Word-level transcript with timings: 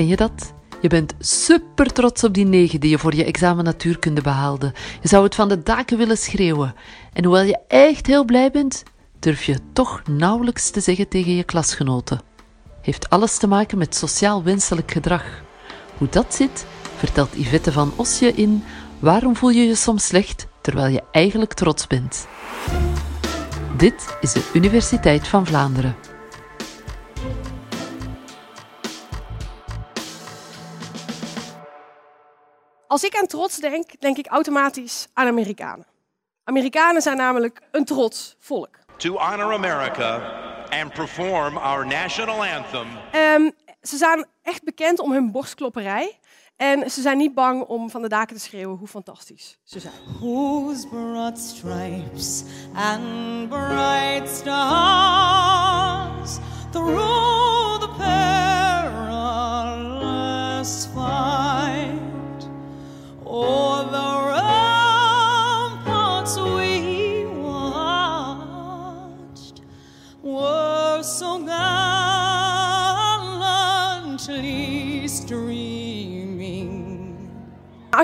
Ken 0.00 0.08
je 0.08 0.16
dat? 0.16 0.52
Je 0.80 0.88
bent 0.88 1.14
super 1.18 1.92
trots 1.92 2.24
op 2.24 2.34
die 2.34 2.44
negen 2.44 2.80
die 2.80 2.90
je 2.90 2.98
voor 2.98 3.14
je 3.14 3.24
examen 3.24 3.64
natuurkunde 3.64 4.20
behaalde. 4.20 4.72
Je 5.02 5.08
zou 5.08 5.24
het 5.24 5.34
van 5.34 5.48
de 5.48 5.62
daken 5.62 5.98
willen 5.98 6.16
schreeuwen. 6.16 6.74
En 7.12 7.24
hoewel 7.24 7.42
je 7.42 7.58
echt 7.68 8.06
heel 8.06 8.24
blij 8.24 8.50
bent, 8.50 8.82
durf 9.18 9.42
je 9.42 9.58
toch 9.72 10.02
nauwelijks 10.08 10.70
te 10.70 10.80
zeggen 10.80 11.08
tegen 11.08 11.36
je 11.36 11.44
klasgenoten. 11.44 12.20
Heeft 12.82 13.10
alles 13.10 13.38
te 13.38 13.46
maken 13.46 13.78
met 13.78 13.94
sociaal 13.94 14.42
wenselijk 14.42 14.90
gedrag. 14.90 15.24
Hoe 15.98 16.08
dat 16.10 16.34
zit, 16.34 16.66
vertelt 16.96 17.36
Yvette 17.36 17.72
van 17.72 17.92
Osje 17.96 18.32
in 18.32 18.64
Waarom 18.98 19.36
voel 19.36 19.50
je 19.50 19.66
je 19.66 19.74
soms 19.74 20.06
slecht 20.06 20.46
terwijl 20.60 20.92
je 20.92 21.02
eigenlijk 21.12 21.54
trots 21.54 21.86
bent? 21.86 22.26
Dit 23.76 24.16
is 24.20 24.32
de 24.32 24.50
Universiteit 24.52 25.28
van 25.28 25.46
Vlaanderen. 25.46 26.09
Als 32.90 33.04
ik 33.04 33.16
aan 33.16 33.26
trots 33.26 33.56
denk, 33.56 34.00
denk 34.00 34.16
ik 34.16 34.26
automatisch 34.26 35.06
aan 35.12 35.26
Amerikanen. 35.26 35.86
Amerikanen 36.44 37.02
zijn 37.02 37.16
namelijk 37.16 37.60
een 37.70 37.84
trots 37.84 38.36
volk. 38.38 38.78
To 38.96 39.18
honor 39.18 39.52
America 39.52 40.16
and 40.68 40.92
perform 40.92 41.56
our 41.56 41.86
national 41.86 42.44
anthem. 42.44 42.86
Um, 43.14 43.52
ze 43.82 43.96
zijn 43.96 44.26
echt 44.42 44.64
bekend 44.64 44.98
om 44.98 45.12
hun 45.12 45.30
borstklopperij. 45.30 46.18
En 46.56 46.90
ze 46.90 47.00
zijn 47.00 47.18
niet 47.18 47.34
bang 47.34 47.62
om 47.62 47.90
van 47.90 48.02
de 48.02 48.08
daken 48.08 48.36
te 48.36 48.42
schreeuwen 48.42 48.76
hoe 48.76 48.88
fantastisch 48.88 49.58
ze 49.62 49.80
zijn. 49.80 49.94
Whose 50.18 50.88
broad 50.88 51.38
stripes 51.38 52.42
and 52.74 53.48
bright 53.48 54.28
stars 54.28 55.30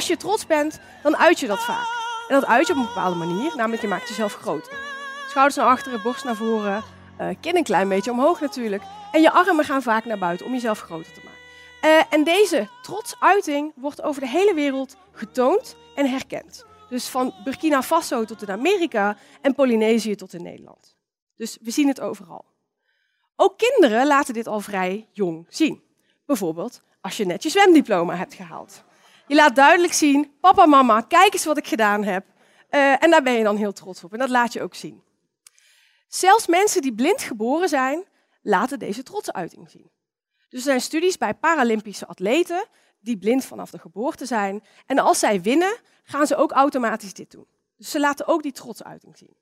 Als 0.06 0.14
je 0.14 0.24
trots 0.24 0.46
bent, 0.46 0.80
dan 1.02 1.16
uit 1.16 1.40
je 1.40 1.46
dat 1.46 1.64
vaak. 1.64 1.86
En 2.28 2.34
dat 2.34 2.46
uit 2.46 2.66
je 2.66 2.72
op 2.72 2.78
een 2.78 2.86
bepaalde 2.86 3.16
manier, 3.16 3.56
namelijk 3.56 3.82
je 3.82 3.88
maakt 3.88 4.08
jezelf 4.08 4.34
groter. 4.34 4.72
Schouders 5.28 5.56
naar 5.56 5.66
achteren, 5.66 6.02
borst 6.02 6.24
naar 6.24 6.36
voren, 6.36 6.84
uh, 7.20 7.28
kin 7.40 7.56
een 7.56 7.64
klein 7.64 7.88
beetje 7.88 8.10
omhoog 8.10 8.40
natuurlijk. 8.40 8.82
En 9.12 9.20
je 9.20 9.30
armen 9.30 9.64
gaan 9.64 9.82
vaak 9.82 10.04
naar 10.04 10.18
buiten 10.18 10.46
om 10.46 10.52
jezelf 10.52 10.80
groter 10.80 11.12
te 11.12 11.20
maken. 11.24 11.40
Uh, 11.84 12.14
en 12.14 12.24
deze 12.24 12.68
trotsuiting 12.82 13.72
wordt 13.76 14.02
over 14.02 14.20
de 14.20 14.28
hele 14.28 14.54
wereld 14.54 14.96
getoond 15.12 15.76
en 15.94 16.10
herkend. 16.10 16.64
Dus 16.88 17.08
van 17.08 17.34
Burkina 17.44 17.82
Faso 17.82 18.24
tot 18.24 18.42
in 18.42 18.50
Amerika 18.50 19.16
en 19.40 19.54
Polynesië 19.54 20.14
tot 20.14 20.32
in 20.32 20.42
Nederland. 20.42 20.96
Dus 21.36 21.58
we 21.60 21.70
zien 21.70 21.88
het 21.88 22.00
overal. 22.00 22.44
Ook 23.36 23.58
kinderen 23.58 24.06
laten 24.06 24.34
dit 24.34 24.46
al 24.46 24.60
vrij 24.60 25.08
jong 25.12 25.46
zien. 25.48 25.82
Bijvoorbeeld 26.26 26.82
als 27.00 27.16
je 27.16 27.24
net 27.24 27.42
je 27.42 27.48
zwemdiploma 27.48 28.16
hebt 28.16 28.34
gehaald. 28.34 28.84
Je 29.26 29.34
laat 29.34 29.56
duidelijk 29.56 29.92
zien, 29.92 30.36
papa, 30.40 30.66
mama, 30.66 31.00
kijk 31.00 31.32
eens 31.32 31.44
wat 31.44 31.58
ik 31.58 31.66
gedaan 31.66 32.04
heb. 32.04 32.24
Uh, 32.70 33.02
en 33.02 33.10
daar 33.10 33.22
ben 33.22 33.32
je 33.32 33.44
dan 33.44 33.56
heel 33.56 33.72
trots 33.72 34.04
op. 34.04 34.12
En 34.12 34.18
dat 34.18 34.28
laat 34.28 34.52
je 34.52 34.62
ook 34.62 34.74
zien. 34.74 35.02
Zelfs 36.08 36.46
mensen 36.46 36.82
die 36.82 36.94
blind 36.94 37.22
geboren 37.22 37.68
zijn, 37.68 38.04
laten 38.42 38.78
deze 38.78 39.02
trotsuiting 39.02 39.70
zien. 39.70 39.90
Dus 40.48 40.58
er 40.58 40.60
zijn 40.60 40.80
studies 40.80 41.18
bij 41.18 41.34
Paralympische 41.34 42.06
atleten 42.06 42.66
die 43.00 43.18
blind 43.18 43.44
vanaf 43.44 43.70
de 43.70 43.78
geboorte 43.78 44.26
zijn. 44.26 44.64
En 44.86 44.98
als 44.98 45.18
zij 45.18 45.42
winnen, 45.42 45.76
gaan 46.02 46.26
ze 46.26 46.36
ook 46.36 46.52
automatisch 46.52 47.14
dit 47.14 47.30
doen. 47.30 47.46
Dus 47.76 47.90
ze 47.90 48.00
laten 48.00 48.26
ook 48.26 48.42
die 48.42 48.52
trotsuiting 48.52 49.16
zien. 49.16 49.36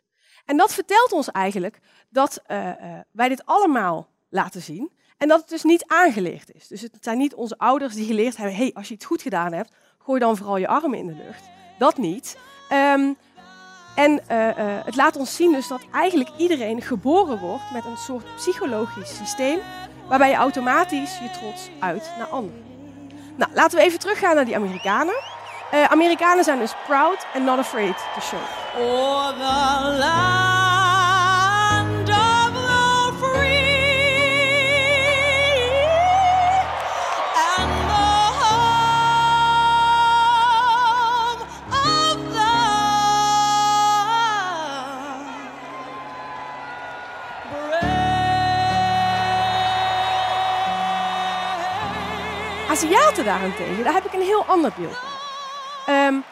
En 0.45 0.57
dat 0.57 0.75
vertelt 0.75 1.13
ons 1.13 1.31
eigenlijk 1.31 1.79
dat 2.09 2.43
uh, 2.47 2.67
uh, 2.67 2.99
wij 3.11 3.29
dit 3.29 3.47
allemaal 3.47 4.09
laten 4.29 4.63
zien. 4.63 4.93
En 5.19 5.29
dat 5.29 5.41
het 5.41 5.49
dus 5.49 5.63
niet 5.63 5.85
aangeleerd 5.87 6.55
is. 6.55 6.69
Dus 6.69 6.81
het 6.81 6.97
zijn 7.01 7.19
niet 7.19 7.35
onze 7.35 7.59
ouders 7.59 7.95
die 7.95 8.07
geleerd 8.07 8.37
hebben: 8.37 8.57
hey, 8.57 8.71
als 8.75 8.89
je 8.89 8.95
het 8.95 9.05
goed 9.05 9.23
gedaan 9.23 9.53
hebt, 9.53 9.75
gooi 9.99 10.21
dan 10.21 10.37
vooral 10.37 10.57
je 10.57 10.69
armen 10.69 10.99
in 10.99 11.07
de 11.07 11.17
lucht. 11.27 11.43
Dat 11.79 11.97
niet. 11.97 12.39
Um, 12.73 13.17
en 13.95 14.21
uh, 14.31 14.49
uh, 14.49 14.55
het 14.85 14.97
laat 14.97 15.17
ons 15.17 15.37
zien 15.37 15.53
dus 15.53 15.69
dat 15.69 15.81
eigenlijk 15.93 16.31
iedereen 16.37 16.83
geboren 16.83 17.39
wordt 17.39 17.71
met 17.73 17.85
een 17.85 17.97
soort 17.97 18.25
psychologisch 18.37 19.17
systeem 19.17 19.59
waarbij 20.09 20.29
je 20.29 20.37
automatisch 20.37 21.19
je 21.19 21.31
trots 21.31 21.69
uit 21.81 22.11
naar 22.19 22.27
anderen. 22.27 22.65
Nou, 23.37 23.51
laten 23.55 23.79
we 23.79 23.85
even 23.85 23.99
teruggaan 23.99 24.35
naar 24.35 24.45
die 24.45 24.57
Amerikanen. 24.57 25.15
Uh, 25.75 25.85
Amerikanen 25.85 26.45
zijn 26.45 26.59
dus 26.59 26.75
proud 26.87 27.27
and 27.35 27.45
not 27.45 27.59
afraid 27.59 27.97
to 28.15 28.21
show. 28.21 28.41
Aziaten 52.75 53.25
daarentegen, 53.25 53.85
daar 53.85 53.95
heb 53.95 54.05
ik 54.05 54.13
een 54.13 54.21
heel 54.21 54.45
ander 54.45 54.73
beeld. 54.77 54.97
Um, 55.89 56.25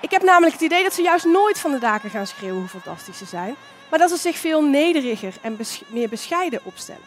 ik 0.00 0.10
heb 0.10 0.22
namelijk 0.22 0.52
het 0.52 0.62
idee 0.62 0.82
dat 0.82 0.92
ze 0.92 1.02
juist 1.02 1.24
nooit 1.24 1.58
van 1.58 1.70
de 1.70 1.78
daken 1.78 2.10
gaan 2.10 2.26
schreeuwen 2.26 2.60
hoe 2.60 2.68
fantastisch 2.68 3.18
ze 3.18 3.24
zijn, 3.24 3.54
maar 3.90 3.98
dat 3.98 4.10
ze 4.10 4.16
zich 4.16 4.36
veel 4.36 4.62
nederiger 4.62 5.34
en 5.42 5.58
meer 5.88 6.08
bescheiden 6.08 6.60
opstellen. 6.64 7.02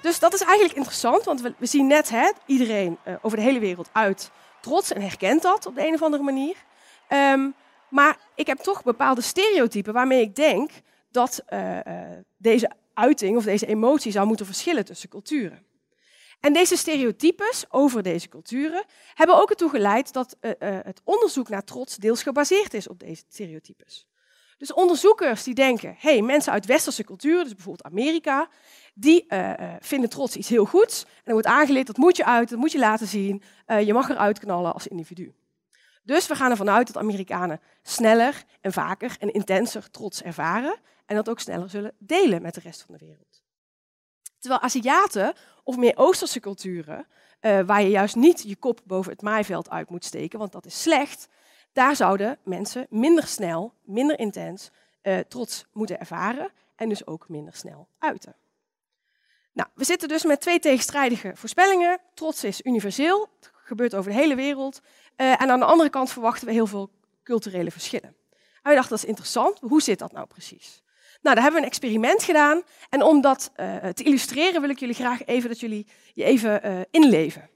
Dus 0.00 0.18
dat 0.18 0.34
is 0.34 0.40
eigenlijk 0.40 0.76
interessant, 0.76 1.24
want 1.24 1.40
we, 1.40 1.54
zien 1.60 1.86
net 1.86 2.10
hè, 2.10 2.30
iedereen 2.46 2.98
uh, 3.08 3.14
over 3.22 3.38
de 3.38 3.44
hele 3.44 3.58
wereld 3.58 3.88
uit 3.92 4.30
trots 4.60 4.92
en 4.92 5.02
herkent 5.02 5.42
dat 5.42 5.66
op 5.66 5.74
de 5.74 5.86
een 5.86 5.94
of 5.94 6.02
andere 6.02 6.22
manier. 6.22 6.56
Um, 7.08 7.54
maar 7.88 8.16
ik 8.34 8.46
heb 8.46 8.58
toch 8.58 8.82
bepaalde 8.82 9.20
stereotypen 9.20 9.92
waarmee 9.92 10.20
ik 10.20 10.36
denk 10.36 10.70
dat 11.10 11.42
uh, 11.52 11.76
uh, 11.76 11.80
deze 12.36 12.70
uiting 12.94 13.36
of 13.36 13.44
deze 13.44 13.66
emotie 13.66 14.12
zou 14.12 14.26
moeten 14.26 14.46
verschillen 14.46 14.84
tussen 14.84 15.08
culturen. 15.08 15.72
En 16.44 16.52
deze 16.52 16.76
stereotypes 16.76 17.64
over 17.68 18.02
deze 18.02 18.28
culturen 18.28 18.84
hebben 19.14 19.36
ook 19.36 19.50
ertoe 19.50 19.70
geleid 19.70 20.12
dat 20.12 20.36
uh, 20.40 20.50
uh, 20.50 20.78
het 20.82 21.00
onderzoek 21.04 21.48
naar 21.48 21.64
trots 21.64 21.96
deels 21.96 22.22
gebaseerd 22.22 22.74
is 22.74 22.88
op 22.88 22.98
deze 22.98 23.24
stereotypes. 23.28 24.06
Dus 24.58 24.72
onderzoekers 24.72 25.42
die 25.42 25.54
denken, 25.54 25.94
hey, 25.98 26.22
mensen 26.22 26.52
uit 26.52 26.66
westerse 26.66 27.04
culturen, 27.04 27.44
dus 27.44 27.54
bijvoorbeeld 27.54 27.86
Amerika, 27.86 28.48
die 28.94 29.24
uh, 29.28 29.52
vinden 29.80 30.10
trots 30.10 30.36
iets 30.36 30.48
heel 30.48 30.64
goeds. 30.64 31.04
En 31.04 31.10
er 31.24 31.32
wordt 31.32 31.46
aangeleerd, 31.46 31.86
dat 31.86 31.96
moet 31.96 32.16
je 32.16 32.24
uit, 32.24 32.48
dat 32.48 32.58
moet 32.58 32.72
je 32.72 32.78
laten 32.78 33.06
zien, 33.06 33.42
je 33.84 33.92
mag 33.92 34.08
eruit 34.08 34.38
knallen 34.38 34.72
als 34.74 34.86
individu. 34.86 35.34
Dus 36.02 36.26
we 36.26 36.34
gaan 36.34 36.50
ervan 36.50 36.70
uit 36.70 36.86
dat 36.86 36.96
Amerikanen 36.96 37.60
sneller 37.82 38.44
en 38.60 38.72
vaker 38.72 39.16
en 39.18 39.32
intenser 39.32 39.90
trots 39.90 40.22
ervaren 40.22 40.76
en 41.06 41.16
dat 41.16 41.28
ook 41.28 41.40
sneller 41.40 41.70
zullen 41.70 41.94
delen 41.98 42.42
met 42.42 42.54
de 42.54 42.60
rest 42.60 42.82
van 42.82 42.96
de 42.98 43.04
wereld. 43.04 43.33
Terwijl 44.44 44.62
Aziaten 44.62 45.34
of 45.62 45.76
meer 45.76 45.96
Oosterse 45.96 46.40
culturen, 46.40 47.06
uh, 47.40 47.60
waar 47.60 47.82
je 47.82 47.88
juist 47.88 48.16
niet 48.16 48.42
je 48.42 48.56
kop 48.56 48.80
boven 48.84 49.12
het 49.12 49.22
maaiveld 49.22 49.70
uit 49.70 49.90
moet 49.90 50.04
steken, 50.04 50.38
want 50.38 50.52
dat 50.52 50.66
is 50.66 50.82
slecht, 50.82 51.28
daar 51.72 51.96
zouden 51.96 52.38
mensen 52.42 52.86
minder 52.90 53.26
snel, 53.26 53.74
minder 53.84 54.18
intens 54.18 54.70
uh, 55.02 55.18
trots 55.18 55.66
moeten 55.72 56.00
ervaren 56.00 56.52
en 56.76 56.88
dus 56.88 57.06
ook 57.06 57.28
minder 57.28 57.54
snel 57.54 57.88
uiten. 57.98 58.36
Nou, 59.52 59.68
we 59.74 59.84
zitten 59.84 60.08
dus 60.08 60.24
met 60.24 60.40
twee 60.40 60.58
tegenstrijdige 60.58 61.32
voorspellingen. 61.34 62.00
Trots 62.14 62.44
is 62.44 62.60
universeel, 62.62 63.28
het 63.40 63.50
gebeurt 63.54 63.94
over 63.94 64.10
de 64.10 64.16
hele 64.16 64.34
wereld. 64.34 64.80
Uh, 65.16 65.42
en 65.42 65.50
aan 65.50 65.58
de 65.58 65.64
andere 65.64 65.90
kant 65.90 66.10
verwachten 66.10 66.46
we 66.46 66.52
heel 66.52 66.66
veel 66.66 66.90
culturele 67.22 67.70
verschillen. 67.70 68.16
En 68.62 68.70
we 68.70 68.74
dachten, 68.74 68.90
dat 68.90 69.02
is 69.02 69.08
interessant, 69.08 69.58
hoe 69.60 69.82
zit 69.82 69.98
dat 69.98 70.12
nou 70.12 70.26
precies? 70.26 70.83
Nou, 71.24 71.36
daar 71.36 71.44
hebben 71.44 71.60
we 71.60 71.66
een 71.66 71.72
experiment 71.72 72.22
gedaan. 72.22 72.62
En 72.90 73.02
om 73.02 73.20
dat 73.20 73.52
uh, 73.56 73.76
te 73.76 74.02
illustreren 74.02 74.60
wil 74.60 74.70
ik 74.70 74.78
jullie 74.78 74.94
graag 74.94 75.24
even 75.24 75.48
dat 75.48 75.60
jullie 75.60 75.86
je 76.12 76.24
even 76.24 76.66
uh, 76.66 76.80
inleven. 76.90 77.48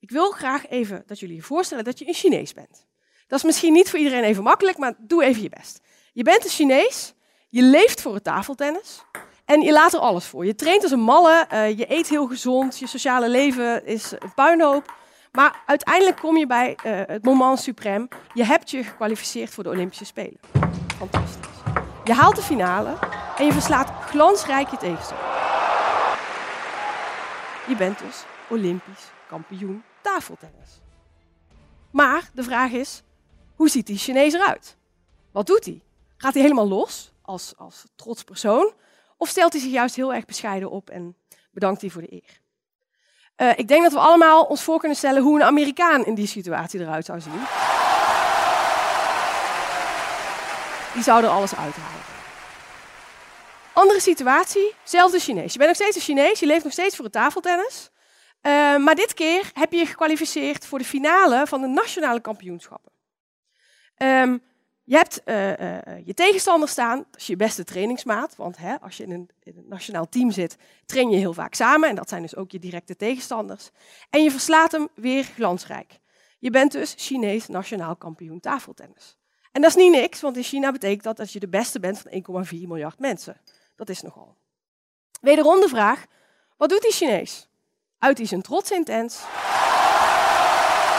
Ik 0.00 0.10
wil 0.10 0.30
graag 0.30 0.68
even 0.68 1.02
dat 1.06 1.20
jullie 1.20 1.36
je 1.36 1.42
voorstellen 1.42 1.84
dat 1.84 1.98
je 1.98 2.08
een 2.08 2.14
Chinees 2.14 2.52
bent. 2.52 2.86
Dat 3.26 3.38
is 3.38 3.44
misschien 3.44 3.72
niet 3.72 3.90
voor 3.90 3.98
iedereen 3.98 4.22
even 4.22 4.42
makkelijk, 4.42 4.78
maar 4.78 4.94
doe 4.98 5.24
even 5.24 5.42
je 5.42 5.48
best. 5.48 5.80
Je 6.12 6.22
bent 6.22 6.44
een 6.44 6.50
Chinees, 6.50 7.14
je 7.48 7.62
leeft 7.62 8.00
voor 8.00 8.14
het 8.14 8.24
tafeltennis 8.24 9.02
en 9.44 9.60
je 9.60 9.72
laat 9.72 9.92
er 9.92 10.00
alles 10.00 10.24
voor. 10.24 10.46
Je 10.46 10.54
traint 10.54 10.82
als 10.82 10.92
een 10.92 11.00
malle, 11.00 11.46
uh, 11.52 11.78
je 11.78 11.92
eet 11.92 12.08
heel 12.08 12.26
gezond, 12.26 12.78
je 12.78 12.86
sociale 12.86 13.28
leven 13.28 13.86
is 13.86 14.12
een 14.18 14.34
puinhoop. 14.34 14.94
Maar 15.32 15.62
uiteindelijk 15.66 16.16
kom 16.16 16.36
je 16.36 16.46
bij 16.46 16.78
het 16.82 17.24
moment 17.24 17.70
suprême. 17.70 18.08
Je 18.34 18.44
hebt 18.44 18.70
je 18.70 18.84
gekwalificeerd 18.84 19.50
voor 19.54 19.62
de 19.62 19.70
Olympische 19.70 20.04
Spelen. 20.04 20.40
Fantastisch. 20.98 21.61
Je 22.04 22.12
haalt 22.12 22.36
de 22.36 22.42
finale 22.42 22.98
en 23.36 23.44
je 23.44 23.52
verslaat 23.52 23.90
glansrijk 24.04 24.68
je 24.68 24.76
tegenstander. 24.76 25.26
Je 27.68 27.74
bent 27.78 27.98
dus 27.98 28.24
Olympisch 28.48 29.10
kampioen 29.28 29.82
tafeltennis. 30.00 30.80
Maar 31.90 32.30
de 32.34 32.42
vraag 32.42 32.70
is, 32.70 33.02
hoe 33.54 33.68
ziet 33.68 33.86
die 33.86 33.98
Chinees 33.98 34.32
eruit? 34.32 34.76
Wat 35.32 35.46
doet 35.46 35.64
hij? 35.64 35.82
Gaat 36.16 36.32
hij 36.32 36.42
helemaal 36.42 36.68
los 36.68 37.12
als, 37.22 37.52
als 37.56 37.84
trots 37.96 38.22
persoon? 38.22 38.72
Of 39.16 39.28
stelt 39.28 39.52
hij 39.52 39.62
zich 39.62 39.70
juist 39.70 39.96
heel 39.96 40.14
erg 40.14 40.24
bescheiden 40.24 40.70
op 40.70 40.90
en 40.90 41.16
bedankt 41.50 41.80
hij 41.80 41.90
voor 41.90 42.02
de 42.02 42.12
eer? 42.12 42.40
Uh, 43.36 43.58
ik 43.58 43.68
denk 43.68 43.82
dat 43.82 43.92
we 43.92 43.98
allemaal 43.98 44.42
ons 44.42 44.62
voor 44.62 44.78
kunnen 44.78 44.96
stellen 44.96 45.22
hoe 45.22 45.40
een 45.40 45.46
Amerikaan 45.46 46.04
in 46.04 46.14
die 46.14 46.26
situatie 46.26 46.80
eruit 46.80 47.04
zou 47.04 47.20
zien. 47.20 47.40
Die 50.94 51.02
zou 51.02 51.22
er 51.22 51.28
alles 51.28 51.54
uithalen. 51.54 52.00
Andere 53.72 54.00
situatie, 54.00 54.74
zelfde 54.84 55.18
Chinees. 55.18 55.52
Je 55.52 55.58
bent 55.58 55.70
nog 55.70 55.78
steeds 55.78 55.96
een 55.96 56.02
Chinees, 56.02 56.40
je 56.40 56.46
leeft 56.46 56.64
nog 56.64 56.72
steeds 56.72 56.96
voor 56.96 57.04
het 57.04 57.14
tafeltennis. 57.14 57.90
Uh, 58.42 58.76
maar 58.76 58.94
dit 58.94 59.14
keer 59.14 59.50
heb 59.52 59.72
je 59.72 59.78
je 59.78 59.86
gekwalificeerd 59.86 60.66
voor 60.66 60.78
de 60.78 60.84
finale 60.84 61.46
van 61.46 61.60
de 61.60 61.66
nationale 61.66 62.20
kampioenschappen. 62.20 62.92
Um, 63.96 64.42
je 64.84 64.96
hebt 64.96 65.22
uh, 65.24 65.50
uh, 65.50 65.78
je 66.04 66.14
tegenstander 66.14 66.68
staan, 66.68 66.98
dat 66.98 67.20
is 67.20 67.26
je 67.26 67.36
beste 67.36 67.64
trainingsmaat. 67.64 68.36
Want 68.36 68.56
hè, 68.56 68.80
als 68.80 68.96
je 68.96 69.02
in 69.02 69.10
een, 69.10 69.30
in 69.42 69.56
een, 69.56 69.68
nationaal 69.68 70.08
team 70.08 70.30
zit, 70.30 70.56
train 70.86 71.10
je 71.10 71.16
heel 71.16 71.32
vaak 71.32 71.54
samen. 71.54 71.88
En 71.88 71.94
dat 71.94 72.08
zijn 72.08 72.22
dus 72.22 72.36
ook 72.36 72.50
je 72.50 72.58
directe 72.58 72.96
tegenstanders. 72.96 73.70
En 74.10 74.22
je 74.22 74.30
verslaat 74.30 74.72
hem 74.72 74.88
weer 74.94 75.24
glansrijk. 75.24 76.00
Je 76.38 76.50
bent 76.50 76.72
dus 76.72 76.94
Chinees 76.96 77.46
nationaal 77.48 77.96
kampioen 77.96 78.40
tafeltennis. 78.40 79.16
En 79.52 79.60
dat 79.60 79.70
is 79.70 79.76
niet 79.76 79.90
niks, 79.90 80.20
want 80.20 80.36
in 80.36 80.42
China 80.42 80.72
betekent 80.72 81.02
dat 81.02 81.16
dat 81.16 81.32
je 81.32 81.40
de 81.40 81.48
beste 81.48 81.80
bent 81.80 81.98
van 81.98 82.44
1,4 82.46 82.50
miljard 82.50 82.98
mensen. 82.98 83.40
Dat 83.76 83.88
is 83.88 84.02
nogal. 84.02 84.36
Wederom 85.20 85.60
de 85.60 85.68
vraag, 85.68 86.04
wat 86.56 86.68
doet 86.68 86.82
die 86.82 86.92
Chinees? 86.92 87.48
Uit 87.98 88.18
hij 88.18 88.26
zijn 88.26 88.42
trots 88.42 88.70
intens? 88.70 89.16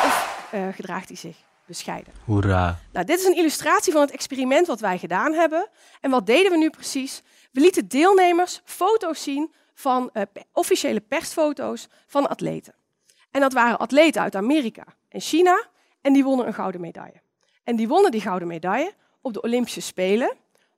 Of 0.05 0.47
uh, 0.53 0.67
gedraagt 0.73 1.07
hij 1.07 1.17
zich 1.17 1.37
bescheiden? 1.65 2.13
Hoera. 2.25 2.79
Nou, 2.91 3.05
dit 3.05 3.19
is 3.19 3.25
een 3.25 3.35
illustratie 3.35 3.91
van 3.91 4.01
het 4.01 4.11
experiment 4.11 4.67
wat 4.67 4.79
wij 4.79 4.97
gedaan 4.97 5.33
hebben. 5.33 5.69
En 6.01 6.11
wat 6.11 6.25
deden 6.25 6.51
we 6.51 6.57
nu 6.57 6.69
precies? 6.69 7.21
We 7.51 7.59
lieten 7.59 7.87
deelnemers 7.87 8.61
foto's 8.65 9.23
zien 9.23 9.53
van 9.73 10.09
uh, 10.13 10.23
officiële 10.51 11.01
persfoto's 11.01 11.87
van 12.07 12.29
atleten. 12.29 12.73
En 13.31 13.41
dat 13.41 13.53
waren 13.53 13.77
atleten 13.77 14.21
uit 14.21 14.35
Amerika 14.35 14.83
en 15.09 15.21
China 15.21 15.63
en 16.01 16.13
die 16.13 16.23
wonnen 16.23 16.47
een 16.47 16.53
gouden 16.53 16.81
medaille. 16.81 17.22
En 17.63 17.75
die 17.75 17.87
wonnen 17.87 18.11
die 18.11 18.21
gouden 18.21 18.47
medaille 18.47 18.93
op 19.21 19.33
de 19.33 19.41
Olympische 19.41 19.81
Spelen 19.81 20.37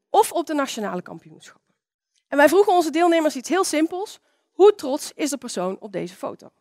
of 0.09 0.31
op 0.31 0.45
de 0.45 0.53
nationale 0.53 1.01
kampioenschappen. 1.01 1.73
En 2.27 2.37
wij 2.37 2.49
vroegen 2.49 2.73
onze 2.73 2.91
deelnemers 2.91 3.35
iets 3.35 3.49
heel 3.49 3.63
simpels. 3.63 4.19
Hoe 4.51 4.75
trots 4.75 5.11
is 5.15 5.29
de 5.29 5.37
persoon 5.37 5.79
op 5.79 5.91
deze 5.91 6.15
foto? 6.15 6.51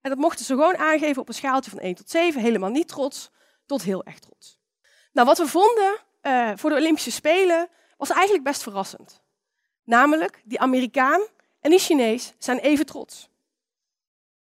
En 0.00 0.10
dat 0.10 0.18
mochten 0.18 0.44
ze 0.44 0.52
gewoon 0.52 0.76
aangeven 0.76 1.22
op 1.22 1.28
een 1.28 1.34
schaaltje 1.34 1.70
van 1.70 1.80
1 1.80 1.94
tot 1.94 2.10
7, 2.10 2.40
helemaal 2.40 2.70
niet 2.70 2.88
trots, 2.88 3.30
tot 3.66 3.82
heel 3.82 4.04
erg 4.04 4.18
trots. 4.18 4.58
Nou, 5.12 5.26
wat 5.26 5.38
we 5.38 5.46
vonden 5.46 5.98
uh, 6.22 6.52
voor 6.54 6.70
de 6.70 6.76
Olympische 6.76 7.10
Spelen 7.10 7.68
was 7.96 8.10
eigenlijk 8.10 8.44
best 8.44 8.62
verrassend. 8.62 9.22
Namelijk, 9.84 10.42
die 10.44 10.60
Amerikaan 10.60 11.26
en 11.60 11.70
die 11.70 11.78
Chinees 11.78 12.34
zijn 12.38 12.58
even 12.58 12.86
trots. 12.86 13.28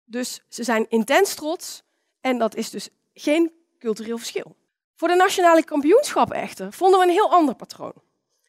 Dus 0.05 0.41
ze 0.49 0.63
zijn 0.63 0.87
intens 0.89 1.35
trots 1.35 1.83
en 2.21 2.39
dat 2.39 2.55
is 2.55 2.71
dus 2.71 2.89
geen 3.15 3.53
cultureel 3.79 4.19
verschil. 4.19 4.57
Voor 5.03 5.11
de 5.11 5.17
nationale 5.17 5.65
kampioenschappen 5.65 6.37
echter 6.37 6.73
vonden 6.73 6.99
we 6.99 7.05
een 7.05 7.13
heel 7.13 7.31
ander 7.31 7.55
patroon. 7.55 7.95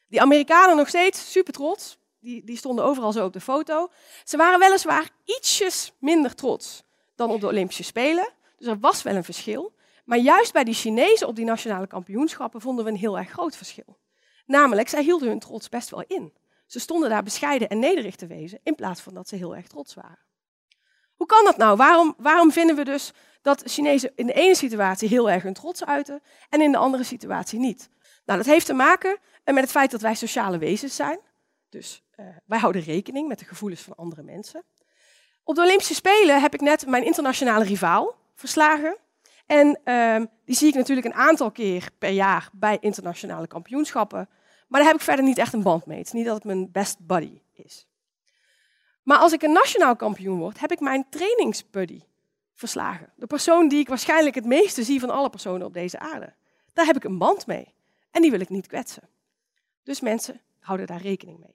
Die 0.08 0.20
Amerikanen 0.20 0.76
nog 0.76 0.88
steeds 0.88 1.32
super 1.32 1.52
trots, 1.52 1.98
die, 2.20 2.44
die 2.44 2.56
stonden 2.56 2.84
overal 2.84 3.12
zo 3.12 3.24
op 3.24 3.32
de 3.32 3.40
foto. 3.40 3.88
Ze 4.24 4.36
waren 4.36 4.58
weliswaar 4.58 5.10
ietsjes 5.24 5.92
minder 5.98 6.34
trots 6.34 6.82
dan 7.14 7.30
op 7.30 7.40
de 7.40 7.46
Olympische 7.46 7.82
Spelen, 7.82 8.32
dus 8.56 8.66
er 8.66 8.78
was 8.78 9.02
wel 9.02 9.14
een 9.14 9.24
verschil. 9.24 9.74
Maar 10.04 10.18
juist 10.18 10.52
bij 10.52 10.64
die 10.64 10.74
Chinezen 10.74 11.26
op 11.26 11.36
die 11.36 11.44
nationale 11.44 11.86
kampioenschappen 11.86 12.60
vonden 12.60 12.84
we 12.84 12.90
een 12.90 12.96
heel 12.96 13.18
erg 13.18 13.30
groot 13.30 13.56
verschil. 13.56 13.98
Namelijk, 14.46 14.88
zij 14.88 15.02
hielden 15.02 15.28
hun 15.28 15.38
trots 15.38 15.68
best 15.68 15.90
wel 15.90 16.04
in. 16.06 16.32
Ze 16.66 16.80
stonden 16.80 17.10
daar 17.10 17.22
bescheiden 17.22 17.68
en 17.68 17.78
nederig 17.78 18.16
te 18.16 18.26
wezen, 18.26 18.60
in 18.62 18.74
plaats 18.74 19.00
van 19.00 19.14
dat 19.14 19.28
ze 19.28 19.36
heel 19.36 19.56
erg 19.56 19.66
trots 19.66 19.94
waren. 19.94 20.24
Hoe 21.24 21.36
kan 21.36 21.44
dat 21.44 21.56
nou? 21.56 21.76
Waarom, 21.76 22.14
waarom 22.18 22.52
vinden 22.52 22.76
we 22.76 22.84
dus 22.84 23.12
dat 23.42 23.62
Chinezen 23.66 24.12
in 24.14 24.26
de 24.26 24.32
ene 24.32 24.54
situatie 24.54 25.08
heel 25.08 25.30
erg 25.30 25.42
hun 25.42 25.52
trots 25.52 25.84
uiten 25.84 26.22
en 26.48 26.60
in 26.60 26.72
de 26.72 26.78
andere 26.78 27.04
situatie 27.04 27.58
niet? 27.58 27.88
Nou, 28.24 28.38
dat 28.38 28.48
heeft 28.48 28.66
te 28.66 28.72
maken 28.72 29.18
met 29.44 29.56
het 29.56 29.70
feit 29.70 29.90
dat 29.90 30.00
wij 30.00 30.14
sociale 30.14 30.58
wezens 30.58 30.96
zijn. 30.96 31.18
Dus 31.68 32.02
uh, 32.16 32.26
wij 32.44 32.58
houden 32.58 32.82
rekening 32.82 33.28
met 33.28 33.38
de 33.38 33.44
gevoelens 33.44 33.80
van 33.80 33.94
andere 33.94 34.22
mensen. 34.22 34.64
Op 35.44 35.54
de 35.54 35.62
Olympische 35.62 35.94
Spelen 35.94 36.40
heb 36.40 36.54
ik 36.54 36.60
net 36.60 36.86
mijn 36.86 37.04
internationale 37.04 37.64
rivaal 37.64 38.14
verslagen. 38.34 38.96
En 39.46 39.80
uh, 39.84 40.26
die 40.44 40.56
zie 40.56 40.68
ik 40.68 40.74
natuurlijk 40.74 41.06
een 41.06 41.14
aantal 41.14 41.50
keer 41.50 41.88
per 41.98 42.10
jaar 42.10 42.48
bij 42.52 42.78
internationale 42.80 43.46
kampioenschappen. 43.46 44.28
Maar 44.68 44.80
daar 44.80 44.90
heb 44.90 44.98
ik 44.98 45.06
verder 45.06 45.24
niet 45.24 45.38
echt 45.38 45.52
een 45.52 45.62
band 45.62 45.86
mee. 45.86 45.98
Het 45.98 46.06
is 46.06 46.12
niet 46.12 46.26
dat 46.26 46.34
het 46.34 46.44
mijn 46.44 46.70
best 46.72 47.06
buddy 47.06 47.40
is. 47.52 47.86
Maar 49.04 49.18
als 49.18 49.32
ik 49.32 49.42
een 49.42 49.52
nationaal 49.52 49.96
kampioen 49.96 50.38
word, 50.38 50.60
heb 50.60 50.72
ik 50.72 50.80
mijn 50.80 51.08
trainingsbuddy 51.08 52.00
verslagen. 52.54 53.12
De 53.16 53.26
persoon 53.26 53.68
die 53.68 53.78
ik 53.78 53.88
waarschijnlijk 53.88 54.34
het 54.34 54.44
meeste 54.44 54.82
zie 54.82 55.00
van 55.00 55.10
alle 55.10 55.30
personen 55.30 55.66
op 55.66 55.72
deze 55.72 55.98
aarde. 55.98 56.34
Daar 56.72 56.86
heb 56.86 56.96
ik 56.96 57.04
een 57.04 57.18
band 57.18 57.46
mee. 57.46 57.74
En 58.10 58.22
die 58.22 58.30
wil 58.30 58.40
ik 58.40 58.48
niet 58.48 58.66
kwetsen. 58.66 59.08
Dus 59.82 60.00
mensen 60.00 60.40
houden 60.58 60.86
daar 60.86 61.00
rekening 61.00 61.38
mee. 61.38 61.54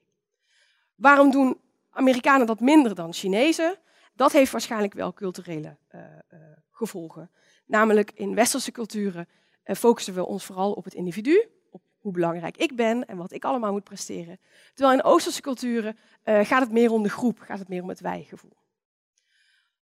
Waarom 0.96 1.32
doen 1.32 1.60
Amerikanen 1.90 2.48
dat 2.48 2.60
minder 2.60 2.96
dan 2.96 3.14
Chinezen? 3.14 3.78
Dat 4.14 4.32
heeft 4.32 4.52
waarschijnlijk 4.52 4.94
wel 4.94 5.14
culturele 5.14 5.78
uh, 5.96 6.02
uh, 6.02 6.40
gevolgen. 6.72 7.32
Namelijk 7.66 8.12
in 8.12 8.36
westerse 8.36 8.72
culturen 8.72 9.28
uh, 9.66 9.76
focussen 9.76 10.14
we 10.14 10.26
ons 10.26 10.46
vooral 10.46 10.72
op 10.72 10.84
het 10.84 10.94
individu, 10.94 11.50
hoe 12.00 12.12
belangrijk 12.12 12.58
ik 12.58 12.76
ben 12.76 13.06
en 13.06 13.18
wat 13.18 13.32
ik 13.32 13.46
allemaal 13.46 13.72
moet 13.72 13.84
presteren. 13.84 14.40
Terwijl 14.74 14.98
in 14.98 15.04
oosterse 15.04 15.42
culturen 15.42 15.98
gaat 16.24 16.62
het 16.62 16.72
meer 16.72 16.92
om 16.92 17.04
de 17.04 17.10
groep, 17.10 17.40
gaat 17.40 17.60
het 17.60 17.68
meer 17.68 17.82
om 17.82 17.90
het 17.90 18.00
wij-gevoel. 18.00 18.58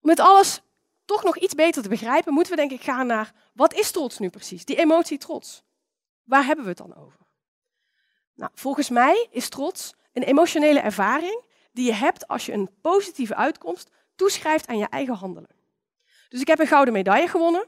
Om 0.01 0.09
het 0.09 0.19
alles 0.19 0.61
toch 1.05 1.23
nog 1.23 1.37
iets 1.37 1.55
beter 1.55 1.81
te 1.81 1.89
begrijpen, 1.89 2.33
moeten 2.33 2.53
we 2.53 2.59
denk 2.59 2.71
ik 2.71 2.81
gaan 2.81 3.07
naar 3.07 3.33
wat 3.53 3.73
is 3.73 3.91
trots 3.91 4.19
nu 4.19 4.29
precies? 4.29 4.65
Die 4.65 4.75
emotie 4.75 5.17
trots. 5.17 5.63
Waar 6.23 6.45
hebben 6.45 6.63
we 6.63 6.69
het 6.69 6.79
dan 6.79 6.95
over? 6.95 7.19
Nou, 8.33 8.51
volgens 8.53 8.89
mij 8.89 9.27
is 9.31 9.49
trots 9.49 9.93
een 10.13 10.23
emotionele 10.23 10.79
ervaring 10.79 11.45
die 11.71 11.85
je 11.85 11.93
hebt 11.93 12.27
als 12.27 12.45
je 12.45 12.51
een 12.51 12.69
positieve 12.81 13.35
uitkomst 13.35 13.91
toeschrijft 14.15 14.67
aan 14.67 14.77
je 14.77 14.89
eigen 14.89 15.13
handelen. 15.13 15.49
Dus 16.29 16.41
ik 16.41 16.47
heb 16.47 16.59
een 16.59 16.67
gouden 16.67 16.93
medaille 16.93 17.27
gewonnen. 17.27 17.67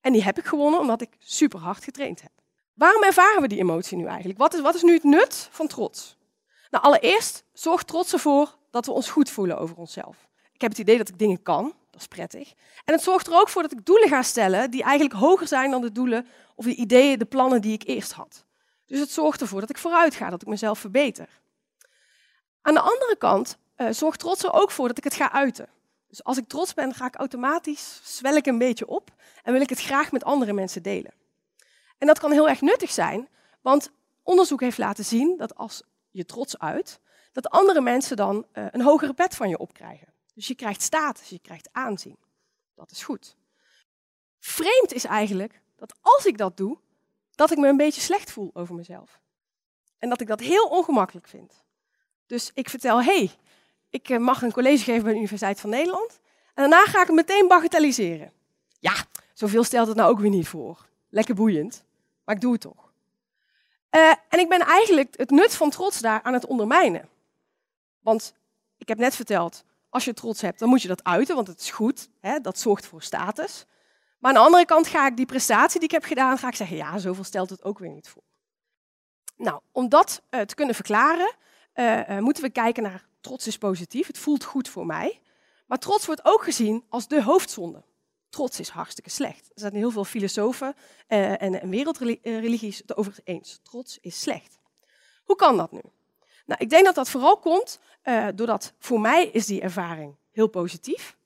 En 0.00 0.12
die 0.12 0.22
heb 0.22 0.38
ik 0.38 0.44
gewonnen 0.44 0.80
omdat 0.80 1.00
ik 1.00 1.16
super 1.18 1.58
hard 1.58 1.84
getraind 1.84 2.22
heb. 2.22 2.32
Waarom 2.76 3.02
ervaren 3.02 3.42
we 3.42 3.48
die 3.48 3.58
emotie 3.58 3.96
nu 3.96 4.06
eigenlijk? 4.06 4.38
Wat 4.38 4.54
is, 4.54 4.60
wat 4.60 4.74
is 4.74 4.82
nu 4.82 4.92
het 4.92 5.04
nut 5.04 5.48
van 5.50 5.66
trots? 5.66 6.16
Nou, 6.70 6.84
allereerst 6.84 7.44
zorgt 7.52 7.86
trots 7.86 8.12
ervoor 8.12 8.58
dat 8.70 8.86
we 8.86 8.92
ons 8.92 9.10
goed 9.10 9.30
voelen 9.30 9.58
over 9.58 9.76
onszelf. 9.76 10.28
Ik 10.52 10.60
heb 10.60 10.70
het 10.70 10.80
idee 10.80 10.98
dat 10.98 11.08
ik 11.08 11.18
dingen 11.18 11.42
kan, 11.42 11.74
dat 11.90 12.00
is 12.00 12.06
prettig. 12.06 12.52
En 12.84 12.94
het 12.94 13.02
zorgt 13.02 13.26
er 13.26 13.34
ook 13.34 13.48
voor 13.48 13.62
dat 13.62 13.72
ik 13.72 13.84
doelen 13.84 14.08
ga 14.08 14.22
stellen 14.22 14.70
die 14.70 14.82
eigenlijk 14.82 15.20
hoger 15.20 15.48
zijn 15.48 15.70
dan 15.70 15.80
de 15.80 15.92
doelen 15.92 16.26
of 16.54 16.64
de 16.64 16.74
ideeën, 16.74 17.18
de 17.18 17.24
plannen 17.24 17.60
die 17.60 17.72
ik 17.72 17.86
eerst 17.86 18.12
had. 18.12 18.44
Dus 18.86 19.00
het 19.00 19.10
zorgt 19.10 19.40
ervoor 19.40 19.60
dat 19.60 19.70
ik 19.70 19.78
vooruit 19.78 20.14
ga, 20.14 20.30
dat 20.30 20.42
ik 20.42 20.48
mezelf 20.48 20.78
verbeter. 20.78 21.28
Aan 22.62 22.74
de 22.74 22.80
andere 22.80 23.16
kant 23.18 23.58
uh, 23.76 23.88
zorgt 23.90 24.18
trots 24.18 24.44
er 24.44 24.52
ook 24.52 24.70
voor 24.70 24.88
dat 24.88 24.98
ik 24.98 25.04
het 25.04 25.14
ga 25.14 25.32
uiten. 25.32 25.68
Dus 26.08 26.24
als 26.24 26.36
ik 26.36 26.48
trots 26.48 26.74
ben, 26.74 26.94
ga 26.94 27.06
ik 27.06 27.14
automatisch, 27.14 28.00
zwel 28.02 28.36
ik 28.36 28.46
een 28.46 28.58
beetje 28.58 28.86
op 28.86 29.10
en 29.42 29.52
wil 29.52 29.62
ik 29.62 29.70
het 29.70 29.80
graag 29.80 30.12
met 30.12 30.24
andere 30.24 30.52
mensen 30.52 30.82
delen. 30.82 31.12
En 31.98 32.06
dat 32.06 32.18
kan 32.18 32.32
heel 32.32 32.48
erg 32.48 32.60
nuttig 32.60 32.90
zijn, 32.90 33.28
want 33.60 33.90
onderzoek 34.22 34.60
heeft 34.60 34.78
laten 34.78 35.04
zien 35.04 35.36
dat 35.36 35.54
als 35.54 35.82
je 36.10 36.24
trots 36.24 36.58
uit, 36.58 37.00
dat 37.32 37.50
andere 37.50 37.80
mensen 37.80 38.16
dan 38.16 38.46
uh, 38.52 38.66
een 38.70 38.82
hogere 38.82 39.14
pet 39.14 39.34
van 39.34 39.48
je 39.48 39.58
opkrijgen. 39.58 40.12
Dus 40.34 40.46
je 40.46 40.54
krijgt 40.54 40.82
status, 40.82 41.28
je 41.28 41.38
krijgt 41.38 41.68
aanzien. 41.72 42.16
Dat 42.74 42.90
is 42.90 43.02
goed. 43.02 43.36
Vreemd 44.38 44.92
is 44.92 45.04
eigenlijk 45.04 45.60
dat 45.76 45.94
als 46.00 46.26
ik 46.26 46.38
dat 46.38 46.56
doe, 46.56 46.78
dat 47.34 47.50
ik 47.50 47.58
me 47.58 47.68
een 47.68 47.76
beetje 47.76 48.00
slecht 48.00 48.30
voel 48.30 48.50
over 48.54 48.74
mezelf. 48.74 49.20
En 49.98 50.08
dat 50.08 50.20
ik 50.20 50.26
dat 50.26 50.40
heel 50.40 50.64
ongemakkelijk 50.64 51.28
vind. 51.28 51.64
Dus 52.26 52.50
ik 52.54 52.70
vertel, 52.70 53.02
hey, 53.02 53.30
ik 53.90 54.08
eh, 54.08 54.18
mag 54.18 54.42
een 54.42 54.52
college 54.52 54.84
geven 54.84 55.02
bij 55.02 55.10
de 55.10 55.18
Universiteit 55.18 55.60
van 55.60 55.70
Nederland. 55.70 56.20
En 56.54 56.70
daarna 56.70 56.84
ga 56.84 57.00
ik 57.00 57.06
het 57.06 57.16
meteen 57.16 57.48
bagatelliseren. 57.48 58.32
Ja, 58.78 58.94
zoveel 59.32 59.64
stelt 59.64 59.86
het 59.86 59.96
nou 59.96 60.10
ook 60.10 60.20
weer 60.20 60.30
niet 60.30 60.48
voor. 60.48 60.86
Lekker 61.08 61.34
boeiend, 61.34 61.84
maar 62.26 62.34
ik 62.34 62.40
doe 62.40 62.52
het 62.52 62.60
toch. 62.60 62.92
Uh, 63.90 64.10
en 64.28 64.38
ik 64.38 64.48
ben 64.48 64.60
eigenlijk 64.60 65.14
het 65.16 65.30
nut 65.30 65.54
van 65.54 65.70
trots 65.70 66.00
daar 66.00 66.22
aan 66.22 66.32
het 66.32 66.46
ondermijnen. 66.46 67.08
Want 68.00 68.34
ik 68.78 68.88
heb 68.88 68.98
net 68.98 69.16
verteld, 69.16 69.64
als 69.88 70.04
je 70.04 70.14
trots 70.14 70.40
hebt, 70.40 70.58
dan 70.58 70.68
moet 70.68 70.82
je 70.82 70.88
dat 70.88 71.04
uiten, 71.04 71.34
want 71.34 71.46
het 71.46 71.60
is 71.60 71.70
goed. 71.70 72.08
Hè? 72.20 72.40
Dat 72.40 72.58
zorgt 72.58 72.86
voor 72.86 73.02
status. 73.02 73.66
Maar 74.18 74.30
aan 74.30 74.36
de 74.36 74.44
andere 74.44 74.64
kant 74.64 74.86
ga 74.86 75.06
ik 75.06 75.16
die 75.16 75.26
prestatie 75.26 75.80
die 75.80 75.88
ik 75.88 75.94
heb 75.94 76.04
gedaan, 76.04 76.38
ga 76.38 76.48
ik 76.48 76.54
zeggen, 76.54 76.76
ja, 76.76 76.98
zoveel 76.98 77.24
stelt 77.24 77.50
het 77.50 77.64
ook 77.64 77.78
weer 77.78 77.90
niet 77.90 78.08
voor. 78.08 78.22
Nou, 79.36 79.60
om 79.72 79.88
dat 79.88 80.22
uh, 80.30 80.40
te 80.40 80.54
kunnen 80.54 80.74
verklaren, 80.74 81.34
uh, 81.74 82.18
moeten 82.18 82.42
we 82.42 82.50
kijken 82.50 82.82
naar 82.82 83.06
trots 83.20 83.46
is 83.46 83.58
positief. 83.58 84.06
Het 84.06 84.18
voelt 84.18 84.44
goed 84.44 84.68
voor 84.68 84.86
mij. 84.86 85.20
Maar 85.66 85.78
trots 85.78 86.06
wordt 86.06 86.24
ook 86.24 86.42
gezien 86.44 86.84
als 86.88 87.08
de 87.08 87.22
hoofdzonde. 87.22 87.82
Trots 88.36 88.60
is 88.60 88.68
hartstikke 88.68 89.10
slecht. 89.10 89.46
Er 89.54 89.60
zijn 89.60 89.74
heel 89.74 89.90
veel 89.90 90.04
filosofen 90.04 90.74
uh, 91.08 91.42
en, 91.42 91.68
wereldreligies 91.70 92.78
het 92.78 92.96
over 92.96 93.14
eens. 93.24 93.60
Trots 93.62 93.98
is 94.00 94.20
slecht. 94.20 94.58
Hoe 95.24 95.36
kan 95.36 95.56
dat 95.56 95.72
nu? 95.72 95.80
Nou, 96.46 96.60
ik 96.60 96.70
denk 96.70 96.84
dat 96.84 96.94
dat 96.94 97.10
vooral 97.10 97.38
komt 97.38 97.80
uh, 98.04 98.28
doordat 98.34 98.72
voor 98.78 99.00
mij 99.00 99.26
is 99.26 99.46
die 99.46 99.60
ervaring 99.60 100.16
heel 100.30 100.46
positief. 100.46 101.16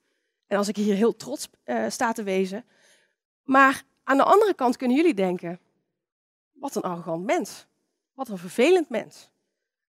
En 0.47 0.57
als 0.57 0.67
ik 0.67 0.75
hier 0.75 0.95
heel 0.95 1.15
trots 1.15 1.49
uh, 1.65 1.89
sta 1.89 2.11
te 2.11 2.23
wezen. 2.23 2.65
Maar 3.43 3.83
aan 4.03 4.17
de 4.17 4.23
andere 4.23 4.53
kant 4.53 4.77
kunnen 4.77 4.97
jullie 4.97 5.13
denken, 5.13 5.59
wat 6.51 6.75
een 6.75 6.81
arrogant 6.81 7.25
mens. 7.25 7.65
Wat 8.13 8.27
een 8.27 8.37
vervelend 8.37 8.89
mens. 8.89 9.29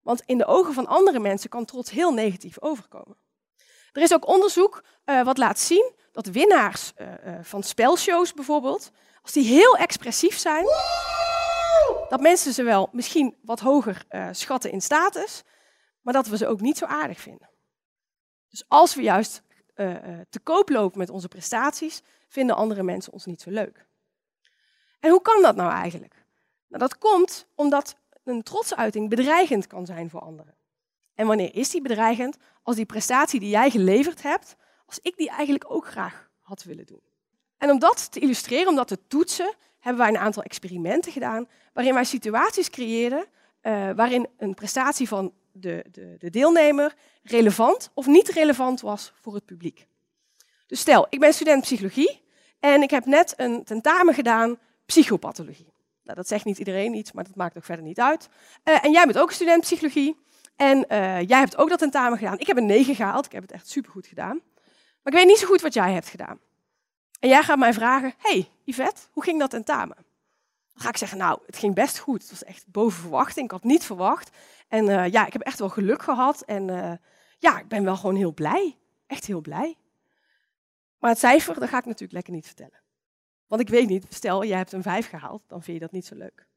Want 0.02 0.22
in 0.26 0.38
de 0.38 0.46
ogen 0.46 0.74
van 0.74 0.88
andere 0.88 1.20
mensen 1.20 1.50
kan 1.50 1.66
trots 1.66 1.92
heel 1.92 2.14
negatief 2.14 2.62
overkomen. 2.62 3.18
Er 3.92 4.02
is 4.02 4.14
ook 4.14 4.28
onderzoek 4.28 4.84
uh, 5.06 5.24
wat 5.24 5.38
laat 5.38 5.60
zien 5.60 6.00
dat 6.12 6.26
winnaars 6.26 6.94
uh, 6.98 7.08
uh, 7.08 7.40
van 7.42 7.64
spelshows 7.64 8.34
bijvoorbeeld, 8.34 8.92
als 9.22 9.32
die 9.32 9.44
heel 9.44 9.78
expressief 9.78 10.38
zijn, 10.38 10.66
dat 12.10 12.22
mensen 12.22 12.54
ze 12.54 12.64
wel 12.64 12.90
misschien 12.92 13.36
wat 13.42 13.60
hoger 13.60 14.06
schatten 14.32 14.72
in 14.72 14.82
status, 14.82 15.44
maar 16.02 16.14
dat 16.14 16.28
we 16.28 16.38
ze 16.38 16.48
ook 16.48 16.62
niet 16.62 16.78
zo 16.78 16.86
aardig 16.86 17.20
vinden. 17.20 17.50
Dus 18.50 18.64
als 18.68 18.96
we 18.96 19.02
juist 19.02 19.42
te 20.30 20.40
koop 20.44 20.70
lopen 20.70 20.98
met 20.98 21.10
onze 21.10 21.28
prestaties, 21.28 22.02
vinden 22.28 22.56
andere 22.56 22.84
mensen 22.84 23.14
ons 23.14 23.26
niet 23.26 23.42
zo 23.42 23.50
leuk. 23.50 23.86
En 25.00 25.10
hoe 25.10 25.22
kan 25.22 25.42
dat 25.42 25.56
nou 25.56 25.72
eigenlijk? 25.72 26.26
Nou, 26.68 26.82
dat 26.82 26.98
komt 26.98 27.48
omdat 27.56 27.96
een 28.24 28.44
trotsuiting 28.44 29.10
bedreigend 29.10 29.68
kan 29.68 29.86
zijn 29.86 30.10
voor 30.10 30.22
anderen. 30.22 30.56
En 31.16 31.28
wanneer 31.28 31.56
is 31.56 31.70
die 31.70 31.82
bedreigend? 31.82 32.38
Als 32.64 32.76
die 32.76 32.86
prestatie 32.86 33.40
die 33.40 33.50
jij 33.50 33.70
geleverd 33.70 34.22
hebt, 34.22 34.56
als 34.92 35.00
ik 35.02 35.18
die 35.18 35.30
eigenlijk 35.30 35.72
ook 35.72 35.88
graag 35.88 36.30
had 36.40 36.64
willen 36.64 36.86
doen. 36.86 37.02
En 37.58 37.70
om 37.70 37.80
dat 37.80 38.12
te 38.12 38.20
illustreren, 38.20 38.68
om 38.68 38.76
dat 38.76 38.88
te 38.88 39.08
toetsen, 39.08 39.54
hebben 39.80 40.02
wij 40.02 40.12
een 40.12 40.18
aantal 40.18 40.44
experimenten 40.44 41.12
gedaan 41.12 41.48
waarin 41.74 41.94
wij 41.94 42.04
situaties 42.04 42.70
creëerden 42.70 43.26
uh, 43.62 43.92
waarin 43.96 44.28
een 44.38 44.54
prestatie 44.54 45.08
van 45.08 45.34
de, 45.52 45.86
de, 45.92 46.16
de 46.18 46.30
deelnemer 46.30 46.94
relevant 47.24 47.92
of 47.94 48.08
niet 48.08 48.30
relevant 48.30 48.82
was 48.82 49.14
voor 49.22 49.34
het 49.34 49.46
publiek. 49.46 49.88
Dus 50.68 50.80
stel, 50.80 51.08
ik 51.10 51.20
ben 51.20 51.34
student 51.34 51.62
psychologie 51.62 52.22
en 52.60 52.82
ik 52.82 52.90
heb 52.90 53.06
net 53.06 53.34
een 53.38 53.64
tentamen 53.64 54.14
gedaan 54.14 54.58
psychopathologie. 54.86 55.74
Nou, 56.04 56.18
dat 56.18 56.28
zegt 56.28 56.46
niet 56.46 56.58
iedereen 56.58 56.94
iets, 56.94 57.12
maar 57.12 57.24
dat 57.24 57.36
maakt 57.36 57.58
ook 57.58 57.64
verder 57.64 57.86
niet 57.86 58.00
uit. 58.00 58.30
Uh, 58.64 58.86
en 58.86 58.92
jij 58.92 59.06
bent 59.06 59.18
ook 59.18 59.32
student 59.32 59.62
psychologie. 59.62 60.16
En 60.56 60.78
uh, 60.78 61.22
jij 61.22 61.40
hebt 61.40 61.58
ook 61.58 61.70
dat 61.70 61.80
tentamen 61.80 62.18
gedaan. 62.18 62.40
Ik 62.40 62.48
heb 62.48 62.58
een 62.58 62.66
9 62.66 62.96
gehaald. 62.96 63.26
Ik 63.26 63.32
heb 63.32 63.42
het 63.42 63.52
echt 63.52 63.70
supergoed 63.70 64.08
gedaan. 64.08 64.42
Maar 65.02 65.14
ik 65.14 65.20
weet 65.20 65.28
niet 65.28 65.38
zo 65.38 65.48
goed 65.48 65.62
wat 65.62 65.74
jij 65.74 65.94
hebt 65.94 66.08
gedaan. 66.08 66.40
En 67.20 67.30
jij 67.30 67.44
gaat 67.44 67.58
mij 67.58 67.74
vragen: 67.74 68.14
Hey, 68.18 68.50
Yvette, 68.64 69.02
hoe 69.12 69.24
ging 69.24 69.40
dat 69.40 69.50
tentamen? 69.50 69.96
Dan 70.74 70.82
ga 70.84 70.90
ik 70.90 70.98
zeggen: 70.98 71.18
Nou, 71.18 71.40
het 71.46 71.58
ging 71.58 71.76
best 71.76 72.00
goed. 72.00 72.22
Het 72.22 72.32
was 72.32 72.44
echt 72.44 72.68
boven 72.68 73.02
verwachting. 73.02 73.46
Ik 73.46 73.52
had 73.52 73.64
niet 73.64 73.84
verwacht. 73.84 74.30
En 74.68 74.88
uh, 74.88 75.08
ja, 75.08 75.26
ik 75.26 75.34
heb 75.34 75.42
echt 75.42 75.60
wel 75.60 75.70
geluk 75.70 76.02
gehad. 76.02 76.42
En 76.42 76.68
uh, 76.68 76.94
ja, 77.40 77.60
ik 77.60 77.68
ben 77.68 77.84
wel 77.84 77.96
gewoon 77.96 78.16
heel 78.16 78.34
blij. 78.34 78.78
Echt 79.08 79.26
heel 79.26 79.42
blij. 79.42 79.78
Maar 81.00 81.10
het 81.10 81.20
cijfer, 81.20 81.60
dat 81.60 81.70
ga 81.70 81.78
ik 81.78 81.86
natuurlijk 81.86 82.14
lekker 82.14 82.34
niet 82.34 82.46
vertellen. 82.46 82.82
Want 83.48 83.62
ik 83.62 83.70
weet 83.70 83.88
niet, 83.88 84.06
stel 84.10 84.46
jij 84.46 84.58
hebt 84.58 84.72
een 84.72 84.82
5 84.82 85.10
gehaald, 85.10 85.44
dan 85.48 85.64
vind 85.64 85.78
je 85.78 85.84
dat 85.84 85.92
niet 85.92 86.06
zo 86.06 86.16
leuk. 86.16 86.48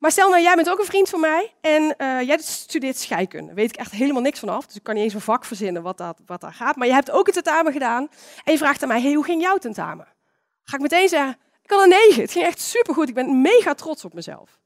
Maar 0.00 0.10
stel 0.10 0.30
nou, 0.30 0.42
jij 0.42 0.54
bent 0.54 0.70
ook 0.70 0.78
een 0.78 0.84
vriend 0.84 1.08
van 1.08 1.20
mij 1.20 1.54
en 1.60 1.82
uh, 1.82 2.20
jij 2.22 2.38
studeert 2.38 2.98
scheikunde. 2.98 3.46
Daar 3.46 3.54
weet 3.54 3.68
ik 3.68 3.76
echt 3.76 3.92
helemaal 3.92 4.22
niks 4.22 4.38
vanaf, 4.38 4.66
dus 4.66 4.76
ik 4.76 4.82
kan 4.82 4.94
niet 4.94 5.04
eens 5.04 5.14
een 5.14 5.20
vak 5.20 5.44
verzinnen 5.44 5.82
wat, 5.82 5.98
dat, 5.98 6.18
wat 6.26 6.40
daar 6.40 6.52
gaat. 6.52 6.76
Maar 6.76 6.86
je 6.86 6.92
hebt 6.92 7.10
ook 7.10 7.26
een 7.26 7.32
tentamen 7.32 7.72
gedaan 7.72 8.08
en 8.44 8.52
je 8.52 8.58
vraagt 8.58 8.82
aan 8.82 8.88
mij, 8.88 9.14
hoe 9.14 9.24
ging 9.24 9.42
jouw 9.42 9.56
tentamen? 9.56 10.08
Ga 10.64 10.76
ik 10.76 10.82
meteen 10.82 11.08
zeggen, 11.08 11.38
ik 11.62 11.70
had 11.70 11.82
een 11.82 11.88
9. 11.88 12.22
Het 12.22 12.32
ging 12.32 12.44
echt 12.44 12.60
supergoed. 12.60 13.08
Ik 13.08 13.14
ben 13.14 13.40
mega 13.40 13.74
trots 13.74 14.04
op 14.04 14.14
mezelf. 14.14 14.58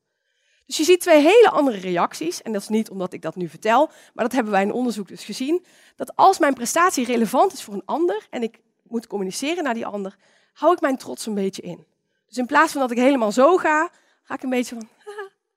Dus 0.67 0.77
je 0.77 0.85
ziet 0.85 1.01
twee 1.01 1.21
hele 1.21 1.51
andere 1.51 1.79
reacties. 1.79 2.43
En 2.43 2.53
dat 2.53 2.63
is 2.63 2.69
niet 2.69 2.91
omdat 2.91 3.13
ik 3.13 3.23
dat 3.23 3.37
nu 3.37 3.49
vertel, 3.49 3.87
maar 3.87 4.25
dat 4.25 4.33
hebben 4.33 4.53
wij 4.53 4.63
in 4.63 4.73
onderzoek 4.73 5.09
dus 5.09 5.25
gezien. 5.25 5.65
Dat 5.97 6.17
als 6.17 6.39
mijn 6.39 6.55
prestatie 6.55 7.05
relevant 7.05 7.53
is 7.53 7.63
voor 7.63 7.75
een 7.75 7.85
ander 7.85 8.27
en 8.31 8.43
ik 8.43 8.61
moet 8.83 9.07
communiceren 9.07 9.65
naar 9.65 9.75
die 9.75 9.87
ander, 9.87 10.17
hou 10.53 10.73
ik 10.73 10.81
mijn 10.81 10.97
trots 10.97 11.27
een 11.27 11.35
beetje 11.35 11.63
in. 11.63 11.87
Dus 12.27 12.37
in 12.37 12.47
plaats 12.47 12.73
van 12.73 12.81
dat 12.81 12.91
ik 12.91 12.99
helemaal 12.99 13.33
zo 13.33 13.57
ga, 13.57 13.91
ga 14.23 14.35
ik 14.35 14.43
een 14.43 14.51
beetje 14.51 14.75
van, 14.75 14.89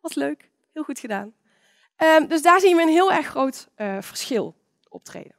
wat 0.08 0.16
leuk, 0.16 0.50
heel 0.74 0.84
goed 0.84 1.00
gedaan. 1.00 1.34
Um, 1.98 2.28
dus 2.28 2.42
daar 2.42 2.60
zien 2.60 2.76
we 2.76 2.82
een 2.82 2.88
heel 2.88 3.12
erg 3.12 3.28
groot 3.28 3.70
uh, 3.78 3.98
verschil 4.02 4.56
optreden. 4.90 5.36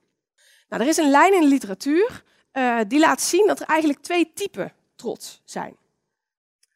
Nou, 0.68 0.82
er 0.82 0.88
is 0.88 0.96
een 0.96 1.10
lijn 1.10 1.34
in 1.34 1.40
de 1.40 1.46
literatuur 1.46 2.25
uh, 2.52 2.80
die 2.88 2.98
laat 2.98 3.20
zien 3.20 3.46
dat 3.46 3.60
er 3.60 3.66
eigenlijk 3.66 4.00
twee 4.00 4.32
typen 4.32 4.72
trots 4.94 5.42
zijn. 5.44 5.76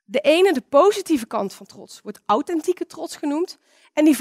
De 0.05 0.21
ene, 0.21 0.53
de 0.53 0.61
positieve 0.61 1.27
kant 1.27 1.55
van 1.55 1.67
trots, 1.67 2.01
wordt 2.03 2.21
authentieke 2.27 2.87
trots 2.87 3.17
genoemd. 3.17 3.59
En 3.93 4.05
die 4.05 4.17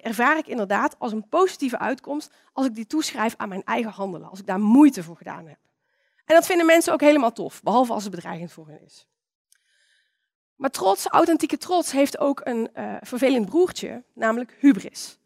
ervaar 0.00 0.38
ik 0.38 0.46
inderdaad 0.46 0.98
als 0.98 1.12
een 1.12 1.28
positieve 1.28 1.78
uitkomst 1.78 2.30
als 2.52 2.66
ik 2.66 2.74
die 2.74 2.86
toeschrijf 2.86 3.34
aan 3.36 3.48
mijn 3.48 3.64
eigen 3.64 3.90
handelen, 3.90 4.28
als 4.28 4.38
ik 4.38 4.46
daar 4.46 4.60
moeite 4.60 5.02
voor 5.02 5.16
gedaan 5.16 5.46
heb. 5.46 5.58
En 6.24 6.34
dat 6.34 6.46
vinden 6.46 6.66
mensen 6.66 6.92
ook 6.92 7.00
helemaal 7.00 7.32
tof, 7.32 7.62
behalve 7.62 7.92
als 7.92 8.02
het 8.02 8.14
bedreigend 8.14 8.52
voor 8.52 8.68
hen 8.68 8.84
is. 8.84 9.06
Maar 10.62 10.70
trots, 10.70 11.06
authentieke 11.06 11.56
trots, 11.56 11.92
heeft 11.92 12.18
ook 12.18 12.40
een 12.44 12.70
uh, 12.74 12.96
vervelend 13.00 13.46
broertje, 13.46 14.02
namelijk 14.12 14.56
hubris. 14.58 15.18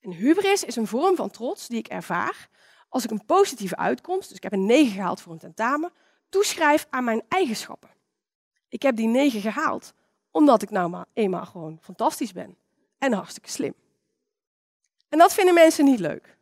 En 0.00 0.12
hubris 0.12 0.64
is 0.64 0.76
een 0.76 0.86
vorm 0.86 1.16
van 1.16 1.30
trots 1.30 1.68
die 1.68 1.78
ik 1.78 1.86
ervaar 1.86 2.48
als 2.88 3.04
ik 3.04 3.10
een 3.10 3.24
positieve 3.26 3.76
uitkomst, 3.76 4.28
dus 4.28 4.36
ik 4.36 4.42
heb 4.42 4.52
een 4.52 4.66
9 4.66 4.92
gehaald 4.92 5.20
voor 5.20 5.32
een 5.32 5.38
tentamen, 5.38 5.92
toeschrijf 6.28 6.86
aan 6.90 7.04
mijn 7.04 7.22
eigenschappen. 7.28 7.88
Ik 8.68 8.82
heb 8.82 8.96
die 8.96 9.06
9 9.06 9.40
gehaald 9.40 9.92
omdat 10.30 10.62
ik 10.62 10.70
nou 10.70 10.88
maar 10.88 11.06
eenmaal 11.12 11.46
gewoon 11.46 11.78
fantastisch 11.82 12.32
ben 12.32 12.56
en 12.98 13.12
hartstikke 13.12 13.50
slim. 13.50 13.74
En 15.08 15.18
dat 15.18 15.34
vinden 15.34 15.54
mensen 15.54 15.84
niet 15.84 16.00
leuk. 16.00 16.36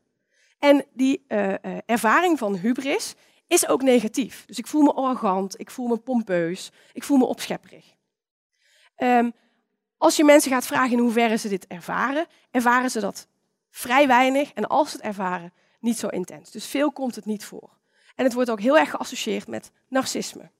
En 0.58 0.84
die 0.92 1.24
uh, 1.28 1.48
uh, 1.48 1.56
ervaring 1.86 2.38
van 2.38 2.56
hubris 2.56 3.14
is 3.46 3.68
ook 3.68 3.82
negatief. 3.82 4.44
Dus 4.44 4.58
ik 4.58 4.66
voel 4.66 4.82
me 4.82 4.92
arrogant, 4.92 5.60
ik 5.60 5.70
voel 5.70 5.86
me 5.86 5.96
pompeus, 5.96 6.72
ik 6.92 7.02
voel 7.04 7.16
me 7.18 7.24
opschepperig. 7.24 7.95
Um, 8.96 9.32
als 9.98 10.16
je 10.16 10.24
mensen 10.24 10.50
gaat 10.50 10.66
vragen 10.66 10.92
in 10.92 10.98
hoeverre 10.98 11.36
ze 11.36 11.48
dit 11.48 11.66
ervaren, 11.66 12.26
ervaren 12.50 12.90
ze 12.90 13.00
dat 13.00 13.28
vrij 13.70 14.06
weinig 14.06 14.52
en 14.52 14.66
als 14.66 14.90
ze 14.90 14.96
het 14.96 15.06
ervaren, 15.06 15.52
niet 15.80 15.98
zo 15.98 16.08
intens. 16.08 16.50
Dus 16.50 16.66
veel 16.66 16.92
komt 16.92 17.14
het 17.14 17.24
niet 17.24 17.44
voor. 17.44 17.70
En 18.14 18.24
het 18.24 18.32
wordt 18.32 18.50
ook 18.50 18.60
heel 18.60 18.78
erg 18.78 18.90
geassocieerd 18.90 19.46
met 19.46 19.70
narcisme. 19.88 20.50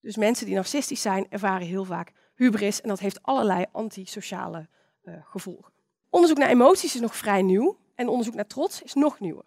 Dus 0.00 0.16
mensen 0.16 0.46
die 0.46 0.54
narcistisch 0.54 1.02
zijn, 1.02 1.26
ervaren 1.28 1.66
heel 1.66 1.84
vaak 1.84 2.12
hubris 2.34 2.80
en 2.80 2.88
dat 2.88 2.98
heeft 2.98 3.22
allerlei 3.22 3.64
antisociale 3.72 4.68
uh, 5.04 5.14
gevolgen. 5.24 5.72
Onderzoek 6.10 6.38
naar 6.38 6.48
emoties 6.48 6.94
is 6.94 7.00
nog 7.00 7.16
vrij 7.16 7.42
nieuw 7.42 7.76
en 7.94 8.08
onderzoek 8.08 8.34
naar 8.34 8.46
trots 8.46 8.82
is 8.82 8.94
nog 8.94 9.20
nieuwer. 9.20 9.44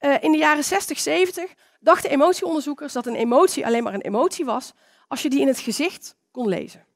Uh, 0.00 0.22
in 0.22 0.32
de 0.32 0.38
jaren 0.38 0.64
60, 0.64 0.98
70 0.98 1.54
dachten 1.80 2.10
emotieonderzoekers 2.10 2.92
dat 2.92 3.06
een 3.06 3.14
emotie 3.14 3.66
alleen 3.66 3.82
maar 3.82 3.94
een 3.94 4.00
emotie 4.00 4.44
was 4.44 4.72
als 5.08 5.22
je 5.22 5.30
die 5.30 5.40
in 5.40 5.46
het 5.46 5.58
gezicht 5.58 6.16
kon 6.30 6.48
lezen. 6.48 6.86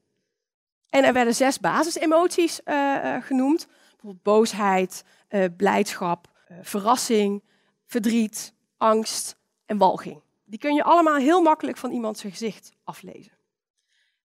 En 0.89 1.03
er 1.03 1.13
werden 1.13 1.35
zes 1.35 1.59
basisemoties 1.59 2.59
uh, 2.65 3.15
genoemd. 3.21 3.67
Bijvoorbeeld 3.67 4.23
boosheid, 4.23 5.03
uh, 5.29 5.45
blijdschap, 5.57 6.27
verrassing, 6.61 7.43
verdriet, 7.85 8.53
angst 8.77 9.35
en 9.65 9.77
walging. 9.77 10.21
Die 10.45 10.59
kun 10.59 10.73
je 10.73 10.83
allemaal 10.83 11.15
heel 11.15 11.41
makkelijk 11.41 11.77
van 11.77 11.91
iemand 11.91 12.17
zijn 12.17 12.31
gezicht 12.31 12.71
aflezen. 12.83 13.37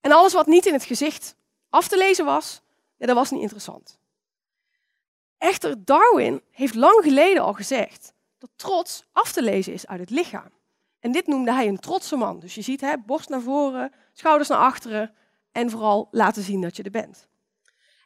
En 0.02 0.12
alles 0.12 0.34
wat 0.34 0.48
niet 0.48 0.66
in 0.66 0.74
het 0.74 0.84
gezicht 0.84 1.36
af 1.70 1.88
te 1.88 1.98
lezen 1.98 2.26
was, 2.26 2.62
ja, 2.98 3.06
dat 3.06 3.16
was 3.16 3.32
niet 3.32 3.42
interessant. 3.42 4.00
Echter, 5.38 5.86
Darwin 5.86 6.42
heeft 6.52 6.76
lang 6.76 7.04
geleden 7.04 7.44
al 7.44 7.54
gezegd 7.54 8.14
dat 8.38 8.50
trots 8.56 9.06
af 9.12 9.32
te 9.32 9.42
lezen 9.42 9.74
is 9.74 9.88
uit 9.88 10.00
het 10.00 10.10
lichaam. 10.10 10.50
En 11.00 11.12
dit 11.12 11.28
noemde 11.28 11.54
hij 11.54 11.68
een 11.68 11.80
trotse 11.80 12.16
man. 12.16 12.40
Dus 12.40 12.56
je 12.56 12.62
ziet, 12.62 12.82
hè, 12.82 12.98
borst 12.98 13.30
naar 13.30 13.42
voren, 13.42 13.92
schouders 14.14 14.50
naar 14.50 14.58
achteren 14.58 15.14
en 15.54 15.70
vooral 15.70 16.08
laten 16.12 16.44
zien 16.44 16.62
dat 16.62 16.76
je 16.76 16.84
er 16.84 16.92
bent. 16.92 17.28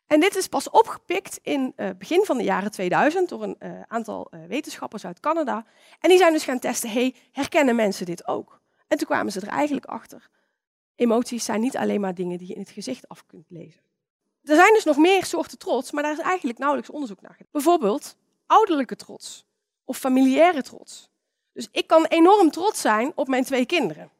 En 0.07 0.19
dit 0.19 0.35
is 0.35 0.47
pas 0.47 0.69
opgepikt 0.69 1.39
in 1.41 1.73
het 1.75 1.89
uh, 1.89 1.97
begin 1.97 2.25
van 2.25 2.37
de 2.37 2.43
jaren 2.43 2.71
2000 2.71 3.29
door 3.29 3.43
een 3.43 3.55
uh, 3.59 3.81
aantal 3.87 4.27
uh, 4.31 4.39
wetenschappers 4.47 5.05
uit 5.05 5.19
Canada. 5.19 5.65
En 5.99 6.09
die 6.09 6.17
zijn 6.17 6.33
dus 6.33 6.43
gaan 6.43 6.59
testen, 6.59 6.89
hey, 6.89 7.15
herkennen 7.31 7.75
mensen 7.75 8.05
dit 8.05 8.27
ook? 8.27 8.59
En 8.87 8.97
toen 8.97 9.07
kwamen 9.07 9.31
ze 9.31 9.39
er 9.39 9.47
eigenlijk 9.47 9.85
achter. 9.85 10.29
Emoties 10.95 11.45
zijn 11.45 11.61
niet 11.61 11.77
alleen 11.77 12.01
maar 12.01 12.13
dingen 12.13 12.37
die 12.37 12.47
je 12.47 12.53
in 12.53 12.59
het 12.59 12.69
gezicht 12.69 13.07
af 13.07 13.25
kunt 13.25 13.45
lezen. 13.49 13.81
Er 14.43 14.55
zijn 14.55 14.73
dus 14.73 14.83
nog 14.83 14.97
meer 14.97 15.25
soorten 15.25 15.57
trots, 15.57 15.91
maar 15.91 16.03
daar 16.03 16.11
is 16.11 16.19
eigenlijk 16.19 16.59
nauwelijks 16.59 16.91
onderzoek 16.91 17.21
naar 17.21 17.31
gedaan. 17.31 17.51
Bijvoorbeeld 17.51 18.15
ouderlijke 18.45 18.95
trots 18.95 19.45
of 19.85 19.97
familiaire 19.97 20.61
trots. 20.61 21.09
Dus 21.53 21.67
ik 21.71 21.87
kan 21.87 22.05
enorm 22.05 22.51
trots 22.51 22.81
zijn 22.81 23.11
op 23.15 23.27
mijn 23.27 23.43
twee 23.43 23.65
kinderen. 23.65 24.11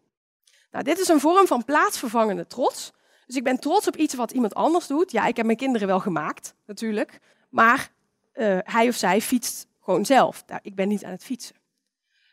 Nou, 0.71 0.83
dit 0.83 0.99
is 0.99 1.07
een 1.07 1.19
vorm 1.19 1.47
van 1.47 1.65
plaatsvervangende 1.65 2.47
trots. 2.47 2.91
Dus 3.27 3.35
ik 3.35 3.43
ben 3.43 3.59
trots 3.59 3.87
op 3.87 3.95
iets 3.95 4.13
wat 4.13 4.31
iemand 4.31 4.53
anders 4.53 4.87
doet. 4.87 5.11
Ja, 5.11 5.25
ik 5.25 5.37
heb 5.37 5.45
mijn 5.45 5.57
kinderen 5.57 5.87
wel 5.87 5.99
gemaakt, 5.99 6.53
natuurlijk. 6.65 7.19
Maar 7.49 7.91
uh, 8.33 8.57
hij 8.63 8.87
of 8.87 8.95
zij 8.95 9.21
fietst 9.21 9.67
gewoon 9.81 10.05
zelf. 10.05 10.43
Nou, 10.47 10.59
ik 10.63 10.75
ben 10.75 10.87
niet 10.87 11.03
aan 11.03 11.11
het 11.11 11.23
fietsen. 11.23 11.55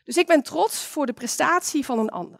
Dus 0.03 0.17
ik 0.17 0.27
ben 0.27 0.43
trots 0.43 0.85
voor 0.85 1.05
de 1.05 1.13
prestatie 1.13 1.85
van 1.85 1.99
een 1.99 2.09
ander. 2.09 2.39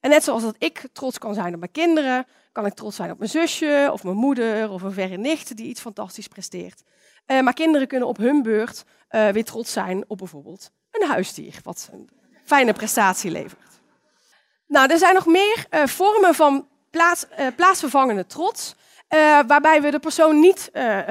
En 0.00 0.10
net 0.10 0.24
zoals 0.24 0.42
dat 0.42 0.54
ik 0.58 0.88
trots 0.92 1.18
kan 1.18 1.34
zijn 1.34 1.52
op 1.54 1.58
mijn 1.58 1.72
kinderen, 1.72 2.26
kan 2.52 2.66
ik 2.66 2.74
trots 2.74 2.96
zijn 2.96 3.10
op 3.10 3.18
mijn 3.18 3.30
zusje 3.30 3.88
of 3.92 4.04
mijn 4.04 4.16
moeder 4.16 4.70
of 4.70 4.82
een 4.82 4.92
verre 4.92 5.16
nicht 5.16 5.56
die 5.56 5.66
iets 5.66 5.80
fantastisch 5.80 6.28
presteert. 6.28 6.82
Uh, 7.26 7.40
maar 7.40 7.54
kinderen 7.54 7.86
kunnen 7.86 8.08
op 8.08 8.16
hun 8.16 8.42
beurt 8.42 8.84
uh, 9.10 9.28
weer 9.28 9.44
trots 9.44 9.72
zijn 9.72 10.04
op 10.06 10.18
bijvoorbeeld 10.18 10.70
een 10.90 11.08
huisdier, 11.08 11.60
wat 11.62 11.88
een 11.92 12.08
fijne 12.44 12.72
prestatie 12.72 13.30
levert. 13.30 13.80
Nou, 14.66 14.90
er 14.90 14.98
zijn 14.98 15.14
nog 15.14 15.26
meer 15.26 15.66
vormen 15.70 16.34
van 16.34 16.68
plaats, 16.94 17.26
plaatsvervangende 17.56 18.26
trots, 18.26 18.74
waarbij 19.46 19.82
we 19.82 19.90
de 19.90 19.98
persoon 19.98 20.40
niet 20.40 20.70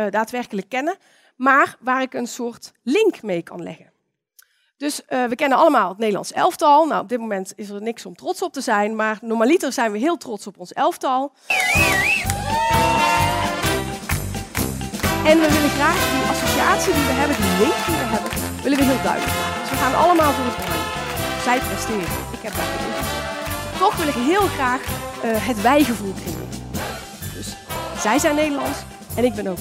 daadwerkelijk 0.10 0.70
kennen, 0.70 0.96
maar 1.36 1.76
waar 1.80 2.02
ik 2.02 2.14
een 2.14 2.28
soort 2.28 2.72
link 2.84 3.22
mee 3.22 3.42
kan 3.42 3.64
leggen. 3.64 3.92
Dus 4.78 5.02
we 5.08 5.36
kennen 5.36 5.58
allemaal 5.58 5.90
het 5.90 5.98
Nederlands 5.98 6.32
elftal. 6.32 6.86
Nou, 6.86 7.02
op 7.02 7.10
dit 7.10 7.20
moment 7.20 7.54
is 7.56 7.70
er 7.70 7.82
niks 7.82 8.06
om 8.06 8.16
trots 8.16 8.42
op 8.42 8.54
te 8.54 8.62
zijn, 8.62 8.96
maar 8.96 9.18
normaliter 9.22 9.72
zijn 9.74 9.92
we 9.92 9.98
heel 9.98 10.18
trots 10.18 10.48
op 10.48 10.60
ons 10.60 10.74
elftal. 10.74 11.34
En 15.26 15.40
we 15.40 15.48
willen 15.56 15.70
graag 15.70 16.00
die 16.12 16.30
associatie 16.34 16.94
die 16.94 17.04
we 17.04 17.16
hebben, 17.22 17.36
die 17.38 17.58
link 17.64 17.78
die 17.86 17.96
we 18.02 18.08
hebben, 18.16 18.32
willen 18.64 18.78
we 18.78 18.84
heel 18.84 19.04
duidelijk 19.04 19.34
maken. 19.40 19.60
Dus 19.62 19.70
we 19.70 19.76
gaan 19.76 19.96
allemaal 19.96 20.32
voor 20.32 20.46
het 20.46 20.58
oranje. 20.64 20.92
Zij 21.44 21.60
presteren. 21.60 22.14
Ik 22.38 22.42
heb 22.46 22.54
daar 22.56 22.66
geen 22.66 23.03
Toch 23.84 23.96
wil 23.96 24.08
ik 24.08 24.14
heel 24.14 24.48
graag 24.48 24.82
uh, 24.82 24.92
het 25.24 25.62
wijgevoel 25.62 26.14
creëren. 26.14 26.50
Dus 27.34 27.56
zij 27.98 28.20
zijn 28.20 28.36
Nederlands 28.36 28.78
en 29.16 29.24
ik 29.24 29.34
ben 29.34 29.48
ook. 29.48 29.58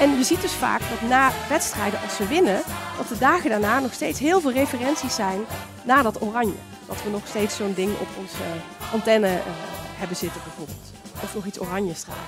En 0.00 0.16
je 0.16 0.24
ziet 0.24 0.40
dus 0.40 0.52
vaak 0.52 0.80
dat 0.80 1.08
na 1.08 1.30
wedstrijden, 1.48 2.00
als 2.00 2.18
we 2.18 2.26
winnen, 2.26 2.60
dat 2.96 3.08
de 3.08 3.18
dagen 3.18 3.50
daarna 3.50 3.78
nog 3.80 3.92
steeds 3.92 4.18
heel 4.18 4.40
veel 4.40 4.52
referenties 4.52 5.14
zijn 5.14 5.40
naar 5.82 6.02
dat 6.02 6.22
oranje. 6.22 6.54
Dat 6.86 7.02
we 7.02 7.10
nog 7.10 7.26
steeds 7.26 7.56
zo'n 7.56 7.74
ding 7.74 7.90
op 8.00 8.08
onze 8.18 8.42
antenne 8.92 9.28
uh, 9.28 9.42
hebben 9.96 10.16
zitten 10.16 10.40
bijvoorbeeld. 10.44 10.92
Of 11.22 11.34
nog 11.34 11.44
iets 11.44 11.60
oranje 11.60 11.94
stralen. 11.94 12.22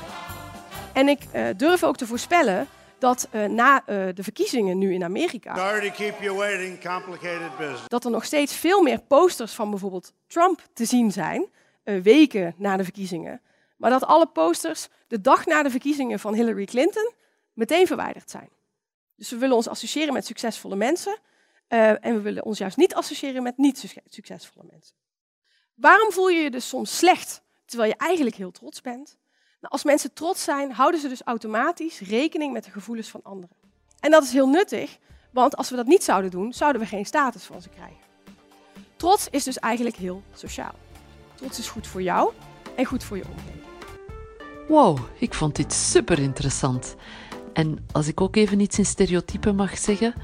En 0.92 1.08
ik 1.08 1.20
durf 1.56 1.84
ook 1.84 1.96
te 1.96 2.06
voorspellen 2.06 2.68
dat 3.00 3.28
uh, 3.32 3.44
na 3.44 3.82
de 3.86 4.22
verkiezingen 4.22 4.78
nu 4.78 4.94
in 4.94 5.04
Amerika. 5.04 5.54
Waiting, 5.54 5.94
dat 7.88 8.04
er 8.04 8.10
nog 8.10 8.24
steeds 8.24 8.54
veel 8.54 8.82
meer 8.82 9.00
posters 9.00 9.52
van 9.52 9.70
bijvoorbeeld 9.70 10.12
Trump 10.26 10.62
te 10.72 10.84
zien 10.84 11.12
zijn, 11.12 11.48
weken 11.82 12.54
na 12.56 12.76
de 12.76 12.84
verkiezingen. 12.84 13.40
Maar 13.76 13.90
dat 13.90 14.04
alle 14.04 14.26
posters 14.26 14.88
de 15.06 15.20
dag 15.20 15.46
na 15.46 15.62
de 15.62 15.70
verkiezingen 15.70 16.18
van 16.18 16.34
Hillary 16.34 16.64
Clinton 16.64 17.12
meteen 17.52 17.86
verwijderd 17.86 18.30
zijn. 18.30 18.48
Dus 19.16 19.30
we 19.30 19.36
willen 19.36 19.56
ons 19.56 19.68
associëren 19.68 20.12
met 20.12 20.26
succesvolle 20.26 20.76
mensen 20.76 21.18
en 21.68 22.14
we 22.14 22.20
willen 22.20 22.44
ons 22.44 22.58
juist 22.58 22.76
niet 22.76 22.94
associëren 22.94 23.42
met 23.42 23.56
niet 23.56 23.94
succesvolle 24.08 24.66
mensen. 24.70 24.96
Waarom 25.74 26.12
voel 26.12 26.28
je 26.28 26.40
je 26.40 26.50
dus 26.50 26.68
soms 26.68 26.96
slecht 26.96 27.42
terwijl 27.64 27.90
je 27.90 27.96
eigenlijk 27.96 28.36
heel 28.36 28.50
trots 28.50 28.80
bent? 28.80 29.18
Nou, 29.60 29.72
als 29.72 29.84
mensen 29.84 30.12
trots 30.12 30.44
zijn, 30.44 30.72
houden 30.72 31.00
ze 31.00 31.08
dus 31.08 31.22
automatisch 31.22 32.00
rekening 32.00 32.52
met 32.52 32.64
de 32.64 32.70
gevoelens 32.70 33.08
van 33.08 33.20
anderen. 33.22 33.56
En 34.00 34.10
dat 34.10 34.22
is 34.22 34.32
heel 34.32 34.48
nuttig, 34.48 34.98
want 35.30 35.56
als 35.56 35.70
we 35.70 35.76
dat 35.76 35.86
niet 35.86 36.04
zouden 36.04 36.30
doen, 36.30 36.52
zouden 36.52 36.80
we 36.80 36.86
geen 36.86 37.06
status 37.06 37.44
van 37.44 37.62
ze 37.62 37.68
krijgen. 37.68 37.98
Trots 38.96 39.28
is 39.30 39.44
dus 39.44 39.58
eigenlijk 39.58 39.96
heel 39.96 40.22
sociaal. 40.34 40.74
Trots 41.34 41.58
is 41.58 41.68
goed 41.68 41.86
voor 41.86 42.02
jou 42.02 42.32
en 42.76 42.84
goed 42.84 43.04
voor 43.04 43.16
je 43.16 43.24
omgeving. 43.28 43.64
Wow, 44.68 44.98
ik 45.18 45.34
vond 45.34 45.56
dit 45.56 45.72
super 45.72 46.18
interessant. 46.18 46.94
En 47.52 47.86
als 47.92 48.08
ik 48.08 48.20
ook 48.20 48.36
even 48.36 48.60
iets 48.60 48.78
in 48.78 48.86
stereotypen 48.86 49.54
mag 49.54 49.78
zeggen, 49.78 50.14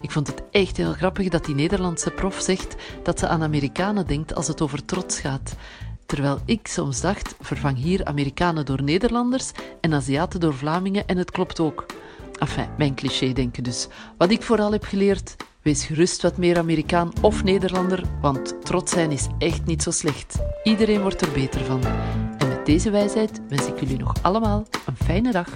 ik 0.00 0.10
vond 0.10 0.26
het 0.26 0.42
echt 0.50 0.76
heel 0.76 0.92
grappig 0.92 1.28
dat 1.28 1.44
die 1.44 1.54
Nederlandse 1.54 2.10
prof 2.10 2.40
zegt 2.40 2.74
dat 3.02 3.18
ze 3.18 3.28
aan 3.28 3.42
Amerikanen 3.42 4.06
denkt 4.06 4.34
als 4.34 4.48
het 4.48 4.60
over 4.60 4.84
trots 4.84 5.20
gaat. 5.20 5.54
Terwijl 6.06 6.38
ik 6.44 6.66
soms 6.66 7.00
dacht, 7.00 7.34
vervang 7.40 7.76
hier 7.76 8.04
Amerikanen 8.04 8.66
door 8.66 8.82
Nederlanders 8.82 9.52
en 9.80 9.94
Aziaten 9.94 10.40
door 10.40 10.54
Vlamingen 10.54 11.06
en 11.06 11.16
het 11.16 11.30
klopt 11.30 11.60
ook. 11.60 11.86
Enfin, 12.38 12.68
mijn 12.78 12.94
cliché 12.94 13.32
denken 13.32 13.62
dus. 13.62 13.88
Wat 14.18 14.30
ik 14.30 14.42
vooral 14.42 14.72
heb 14.72 14.84
geleerd, 14.84 15.36
wees 15.62 15.84
gerust 15.84 16.22
wat 16.22 16.36
meer 16.36 16.58
Amerikaan 16.58 17.12
of 17.20 17.44
Nederlander, 17.44 18.02
want 18.20 18.64
trots 18.64 18.92
zijn 18.92 19.10
is 19.10 19.26
echt 19.38 19.64
niet 19.66 19.82
zo 19.82 19.90
slecht. 19.90 20.38
Iedereen 20.62 21.00
wordt 21.02 21.20
er 21.20 21.32
beter 21.32 21.64
van. 21.64 21.84
En 22.38 22.48
met 22.48 22.66
deze 22.66 22.90
wijsheid 22.90 23.40
wens 23.48 23.66
ik 23.66 23.80
jullie 23.80 23.98
nog 23.98 24.12
allemaal 24.22 24.66
een 24.86 24.96
fijne 24.96 25.32
dag. 25.32 25.48